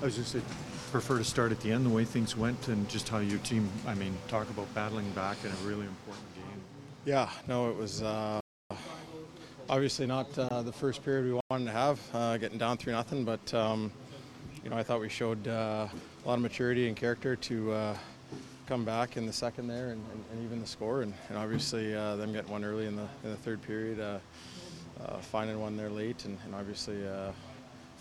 [0.00, 0.40] I was just say,
[0.92, 3.68] prefer to start at the end, the way things went, and just how your team.
[3.84, 6.62] I mean, talk about battling back in a really important game.
[7.04, 8.40] Yeah, no, it was uh,
[9.68, 13.24] obviously not uh, the first period we wanted to have, uh, getting down three nothing.
[13.24, 13.90] But um,
[14.62, 15.88] you know, I thought we showed uh,
[16.24, 17.96] a lot of maturity and character to uh,
[18.68, 21.02] come back in the second there, and, and, and even the score.
[21.02, 23.98] And, and obviously, uh, them getting one early in the in the third period,
[25.22, 26.98] finding one there late, and, obviously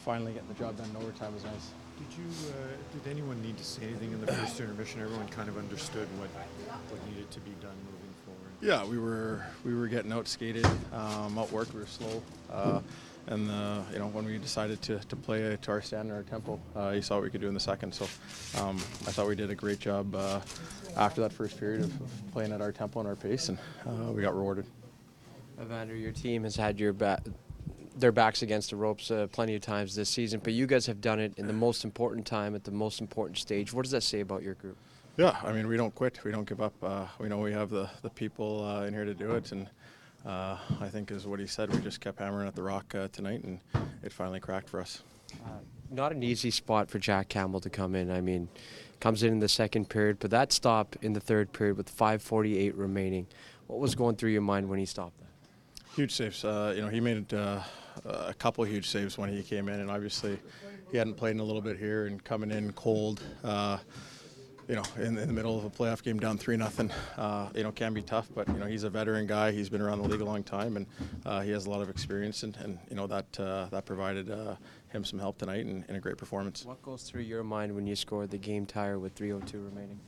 [0.05, 1.71] finally getting the job done in overtime was nice.
[1.97, 2.49] Did you?
[2.49, 2.53] Uh,
[2.93, 5.01] did anyone need to say anything in the first intermission?
[5.01, 6.29] Everyone kind of understood what
[6.89, 8.51] what needed to be done moving forward.
[8.61, 11.73] Yeah, we were we were getting out skated, um, outworked.
[11.73, 12.21] We were slow,
[12.51, 12.81] uh,
[13.27, 16.29] and uh, you know when we decided to, to play to our standard, and our
[16.29, 17.93] tempo, uh, you saw what we could do in the second.
[17.93, 18.05] So
[18.61, 18.77] um,
[19.07, 20.39] I thought we did a great job uh,
[20.95, 23.57] after that first period of, of playing at our tempo and our pace, and
[23.87, 24.65] uh, we got rewarded.
[25.59, 27.23] Evander, your team has had your back,
[27.97, 31.01] their backs against the ropes uh, plenty of times this season, but you guys have
[31.01, 33.73] done it in the most important time at the most important stage.
[33.73, 34.77] What does that say about your group?
[35.17, 36.73] Yeah, I mean we don't quit, we don't give up.
[36.81, 39.67] Uh, we know we have the the people uh, in here to do it, and
[40.25, 41.73] uh, I think is what he said.
[41.73, 43.59] We just kept hammering at the rock uh, tonight, and
[44.03, 45.01] it finally cracked for us.
[45.89, 48.11] Not an easy spot for Jack Campbell to come in.
[48.11, 48.47] I mean,
[48.99, 52.73] comes in in the second period, but that stop in the third period with 5:48
[52.75, 53.25] remaining.
[53.65, 55.27] What was going through your mind when he stopped that?
[55.95, 56.45] Huge saves.
[56.45, 57.61] Uh, you know, he made it uh,
[58.05, 60.39] a couple huge saves when he came in, and obviously
[60.91, 63.21] he hadn't played in a little bit here and coming in cold.
[63.43, 63.77] Uh,
[64.67, 66.91] you know, in, in the middle of a playoff game, down three nothing.
[67.15, 69.51] Uh, you know, can be tough, but you know he's a veteran guy.
[69.51, 70.85] He's been around the league a long time, and
[71.25, 74.29] uh, he has a lot of experience, and, and you know that uh, that provided
[74.29, 74.55] uh,
[74.89, 76.65] him some help tonight and, and a great performance.
[76.65, 79.99] What goes through your mind when you scored the game tire with 3:02 remaining?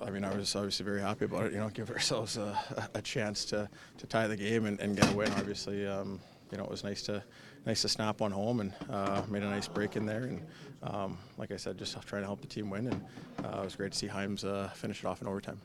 [0.00, 1.52] I mean, I was obviously very happy about it.
[1.52, 5.12] You know, give ourselves a, a chance to, to tie the game and, and get
[5.12, 5.32] a win.
[5.32, 7.22] Obviously, um, you know, it was nice to
[7.64, 10.22] nice to snap one home and uh, made a nice break in there.
[10.22, 10.42] And
[10.82, 12.86] um, like I said, just trying to help the team win.
[12.86, 13.04] And
[13.44, 15.60] uh, it was great to see Hyman uh, finish it off in overtime.